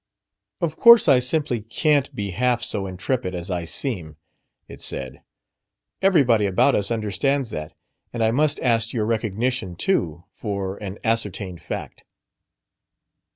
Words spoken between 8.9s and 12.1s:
your recognition too for an ascertained fact."